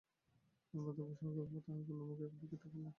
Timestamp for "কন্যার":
1.87-2.07